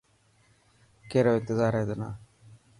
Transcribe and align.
ڪيرو 1.09 1.31
انتظار 1.39 1.71
هي 1.79 1.83
تنا. 1.89 2.09